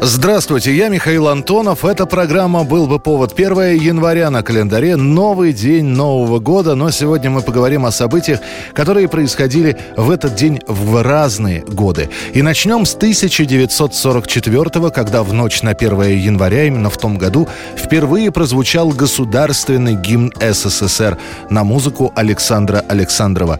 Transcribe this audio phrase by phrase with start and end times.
[0.00, 1.84] Здравствуйте, я Михаил Антонов.
[1.84, 4.94] Эта программа «Был бы повод» 1 января на календаре.
[4.94, 6.76] Новый день Нового года.
[6.76, 8.38] Но сегодня мы поговорим о событиях,
[8.74, 12.10] которые происходили в этот день в разные годы.
[12.32, 18.30] И начнем с 1944 когда в ночь на 1 января, именно в том году, впервые
[18.30, 21.18] прозвучал государственный гимн СССР
[21.50, 23.58] на музыку Александра Александрова.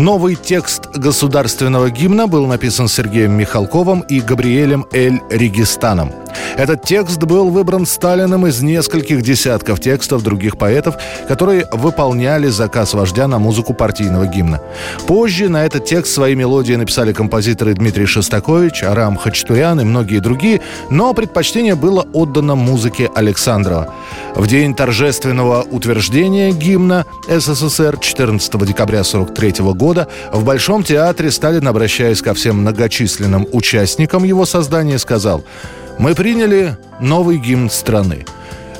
[0.00, 6.10] Новый текст государственного гимна был написан Сергеем Михалковым и Габриэлем Эль Регистаном.
[6.56, 10.96] Этот текст был выбран Сталиным из нескольких десятков текстов других поэтов,
[11.28, 14.60] которые выполняли заказ вождя на музыку партийного гимна.
[15.06, 20.60] Позже на этот текст свои мелодии написали композиторы Дмитрий Шостакович, Арам Хачтуян и многие другие,
[20.90, 23.94] но предпочтение было отдано музыке Александрова.
[24.34, 32.22] В день торжественного утверждения гимна СССР 14 декабря 1943 года в Большом театре Сталин, обращаясь
[32.22, 35.44] ко всем многочисленным участникам его создания, сказал
[36.00, 38.24] «Мы приняли новый гимн страны.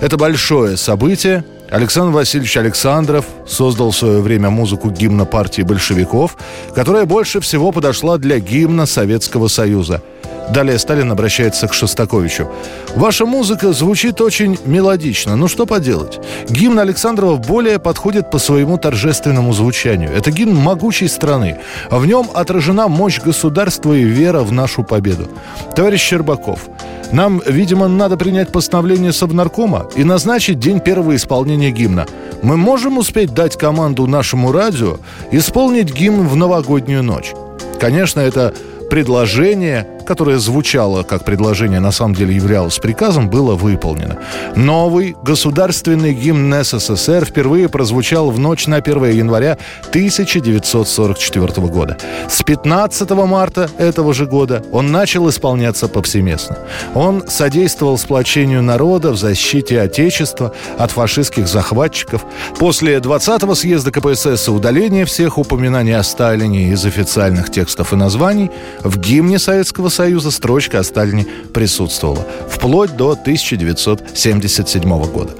[0.00, 6.38] Это большое событие, Александр Васильевич Александров создал в свое время музыку гимна партии большевиков,
[6.74, 10.02] которая больше всего подошла для гимна Советского Союза.
[10.50, 12.48] Далее Сталин обращается к Шостаковичу.
[12.96, 15.36] «Ваша музыка звучит очень мелодично.
[15.36, 16.18] Ну что поделать?
[16.48, 20.10] Гимн Александрова более подходит по своему торжественному звучанию.
[20.10, 21.58] Это гимн могучей страны.
[21.88, 25.28] В нем отражена мощь государства и вера в нашу победу.
[25.76, 26.68] Товарищ Щербаков,
[27.12, 32.06] нам, видимо, надо принять постановление Совнаркома и назначить день первого исполнения гимна.
[32.42, 34.98] Мы можем успеть дать команду нашему радио
[35.32, 37.32] исполнить гимн в новогоднюю ночь.
[37.80, 38.54] Конечно, это
[38.90, 44.18] предложение которое звучало как предложение, на самом деле являлось приказом, было выполнено.
[44.56, 49.56] Новый государственный гимн СССР впервые прозвучал в ночь на 1 января
[49.90, 51.96] 1944 года.
[52.28, 56.58] С 15 марта этого же года он начал исполняться повсеместно.
[56.96, 62.24] Он содействовал сплочению народа в защите Отечества от фашистских захватчиков.
[62.58, 68.50] После 20-го съезда КПСС и удаления всех упоминаний о Сталине из официальных текстов и названий
[68.82, 72.26] в гимне Советского Союза Союза строчка о Сталине присутствовала.
[72.48, 75.34] Вплоть до 1977 года.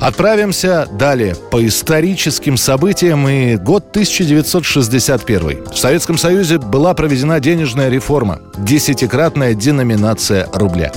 [0.00, 5.64] Отправимся далее по историческим событиям и год 1961.
[5.72, 10.92] В Советском Союзе была проведена денежная реформа, десятикратная деноминация рубля.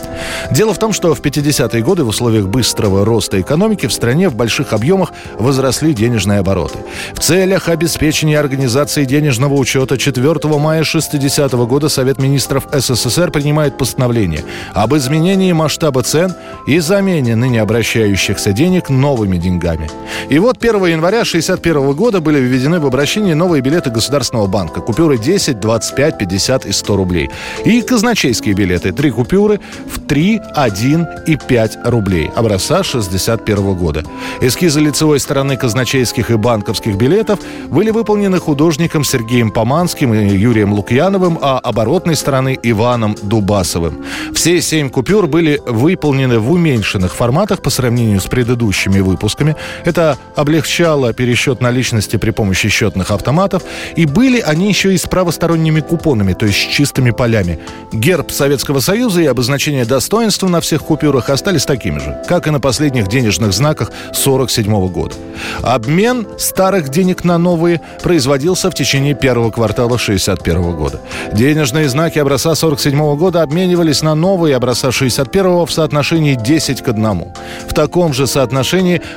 [0.52, 4.36] Дело в том, что в 50-е годы в условиях быстрого роста экономики в стране в
[4.36, 6.80] больших объемах возросли денежные обороты.
[7.14, 13.78] В целях обеспечения организации денежного учета 4 мая 60 -го года Совет министров СССР принимает
[13.78, 14.44] постановление
[14.74, 16.34] об изменении масштаба цен
[16.68, 19.90] и замене ныне обращающихся денег новыми деньгами.
[20.30, 24.82] И вот 1 января 1961 года были введены в обращение новые билеты Государственного банка.
[24.82, 27.30] Купюры 10, 25, 50 и 100 рублей.
[27.66, 28.92] И казначейские билеты.
[28.92, 32.32] Три купюры в 3, 1 и 5 рублей.
[32.36, 34.04] Образца 61 года.
[34.42, 37.40] Эскизы лицевой стороны казначейских и банковских билетов
[37.70, 44.04] были выполнены художником Сергеем Поманским и Юрием Лукьяновым, а оборотной стороны Иваном Дубасовым.
[44.34, 49.56] Все семь купюр были выполнены в уменьшенных форматах по сравнению с предыдущими предыдущими выпусками.
[49.84, 53.64] Это облегчало пересчет наличности при помощи счетных автоматов.
[53.98, 57.60] И были они еще и с правосторонними купонами, то есть с чистыми полями.
[57.92, 62.60] Герб Советского Союза и обозначение достоинства на всех купюрах остались такими же, как и на
[62.60, 65.16] последних денежных знаках 1947 года.
[65.62, 71.02] Обмен старых денег на новые производился в течение первого квартала 1961 года.
[71.34, 77.34] Денежные знаки образца 1947 года обменивались на новые образца 1961 в соотношении 10 к 1.
[77.68, 78.45] В таком же соотношении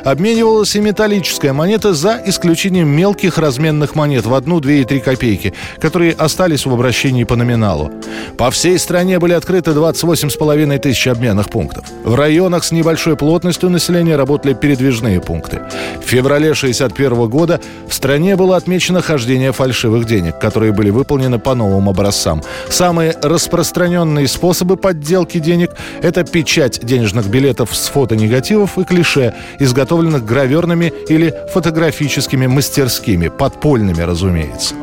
[0.04, 5.54] обменивалась и металлическая монета за исключением мелких разменных монет в 1, 2 и 3 копейки,
[5.80, 7.90] которые остались в обращении по номиналу.
[8.36, 11.84] По всей стране были открыты 28,5 тысяч обменных пунктов.
[12.04, 15.60] В районах с небольшой плотностью населения работали передвижные пункты.
[16.04, 21.54] В феврале 1961 года в стране было отмечено хождение фальшивых денег, которые были выполнены по
[21.54, 22.42] новым образцам.
[22.68, 25.70] Самые распространенные способы подделки денег–
[26.02, 29.17] это печать денежных билетов с фотонегативов и клише,
[29.58, 34.74] изготовленных граверными или фотографическими мастерскими, подпольными, разумеется.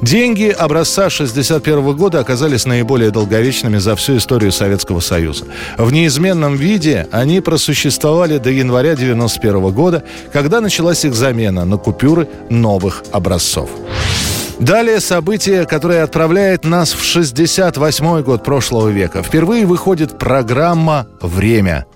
[0.00, 5.44] Деньги образца 61 года оказались наиболее долговечными за всю историю Советского Союза.
[5.76, 10.02] В неизменном виде они просуществовали до января 91 года,
[10.32, 13.70] когда началась их замена на купюры новых образцов.
[14.58, 19.22] Далее событие, которое отправляет нас в 68 год прошлого века.
[19.22, 21.86] Впервые выходит программа «Время».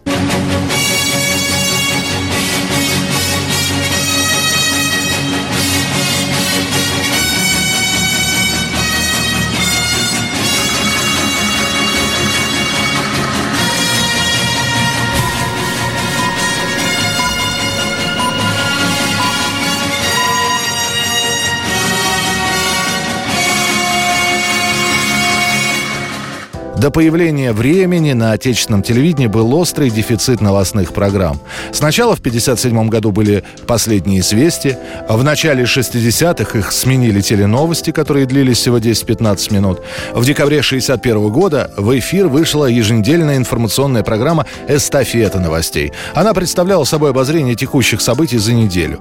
[26.83, 31.39] До появления времени на отечественном телевидении был острый дефицит новостных программ.
[31.71, 34.77] Сначала в 1957 году были «Последние известия»,
[35.09, 39.81] а в начале 60-х их сменили теленовости, которые длились всего 10-15 минут.
[40.13, 45.93] В декабре 1961 года в эфир вышла еженедельная информационная программа «Эстафета новостей».
[46.15, 48.99] Она представляла собой обозрение текущих событий за неделю.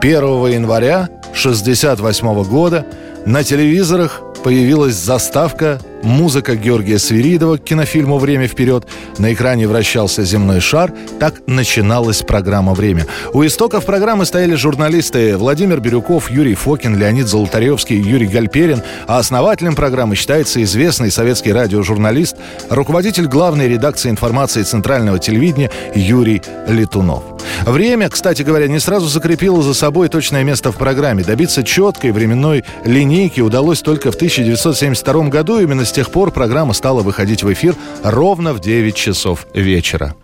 [0.00, 0.12] 1
[0.46, 2.86] января 1968 года
[3.26, 8.86] на телевизорах появилась заставка Музыка Георгия Свиридова к кинофильму «Время вперед».
[9.18, 10.90] На экране вращался земной шар.
[11.20, 13.06] Так начиналась программа «Время».
[13.34, 18.82] У истоков программы стояли журналисты Владимир Бирюков, Юрий Фокин, Леонид Золотаревский, Юрий Гальперин.
[19.06, 22.36] А основателем программы считается известный советский радиожурналист,
[22.70, 27.22] руководитель главной редакции информации Центрального телевидения Юрий Летунов.
[27.66, 31.24] Время, кстати говоря, не сразу закрепило за собой точное место в программе.
[31.24, 35.58] Добиться четкой временной линейки удалось только в 1972 году.
[35.60, 37.74] Именно с тех пор программа стала выходить в эфир
[38.04, 40.14] ровно в 9 часов вечера.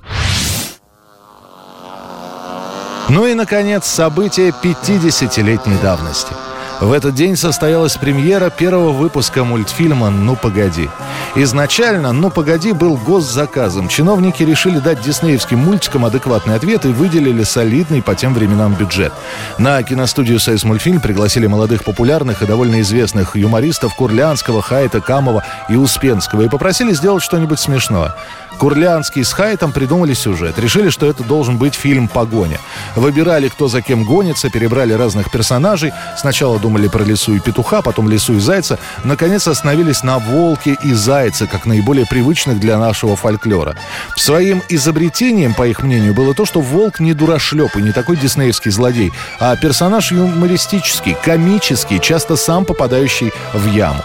[3.09, 6.32] Ну и, наконец, события 50-летней давности–
[6.81, 10.91] в этот день состоялась премьера первого выпуска мультфильма «Ну, погоди».
[11.37, 13.88] Изначально «Ну, погоди» был госзаказом.
[13.88, 19.12] Чиновники решили дать диснеевским мультикам адекватный ответ и выделили солидный по тем временам бюджет.
[19.59, 25.77] На киностудию «Союз мультфильм» пригласили молодых популярных и довольно известных юмористов Курлянского, Хайта, Камова и
[25.77, 28.15] Успенского и попросили сделать что-нибудь смешное.
[28.59, 30.59] Курлянский с Хайтом придумали сюжет.
[30.59, 32.59] Решили, что это должен быть фильм «Погоня».
[32.94, 35.93] Выбирали, кто за кем гонится, перебрали разных персонажей.
[36.17, 38.79] Сначала думали про лису и петуха, потом лису и зайца.
[39.05, 43.77] Наконец остановились на волке и зайце, как наиболее привычных для нашего фольклора.
[44.17, 48.70] Своим изобретением, по их мнению, было то, что волк не дурашлеп и не такой диснеевский
[48.70, 54.03] злодей, а персонаж юмористический, комический, часто сам попадающий в яму.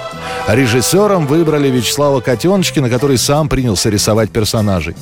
[0.48, 4.95] Режиссером выбрали Вячеслава Котеночкина, который сам принялся рисовать персонажей.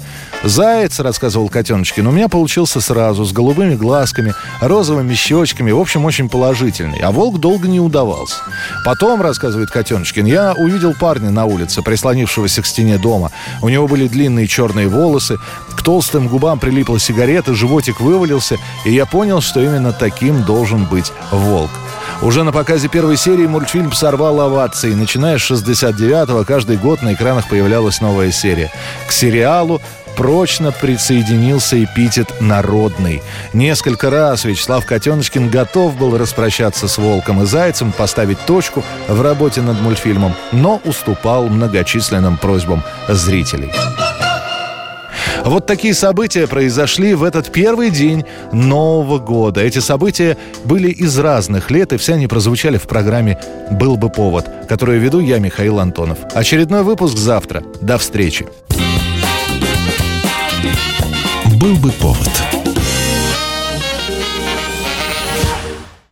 [0.43, 6.29] «Заяц»,— рассказывал Котеночкин,— «у меня получился сразу, с голубыми глазками, розовыми щечками, в общем, очень
[6.29, 6.99] положительный.
[6.99, 8.35] А волк долго не удавался.
[8.83, 13.31] Потом,— рассказывает Котеночкин,— я увидел парня на улице, прислонившегося к стене дома.
[13.61, 15.37] У него были длинные черные волосы,
[15.73, 21.13] к толстым губам прилипла сигарета, животик вывалился, и я понял, что именно таким должен быть
[21.31, 21.71] волк.
[22.21, 24.93] Уже на показе первой серии мультфильм сорвал овации.
[24.93, 28.69] Начиная с 69-го каждый год на экранах появлялась новая серия.
[29.07, 29.79] К сериалу
[30.17, 33.21] прочно присоединился эпитет «народный».
[33.53, 39.61] Несколько раз Вячеслав Котеночкин готов был распрощаться с «Волком» и «Зайцем», поставить точку в работе
[39.61, 43.71] над мультфильмом, но уступал многочисленным просьбам зрителей.
[45.45, 49.61] Вот такие события произошли в этот первый день Нового года.
[49.61, 53.37] Эти события были из разных лет, и все они прозвучали в программе
[53.71, 56.17] «Был бы повод», которую веду я, Михаил Антонов.
[56.33, 57.63] Очередной выпуск завтра.
[57.81, 58.47] До встречи.
[61.59, 62.56] «Был бы повод»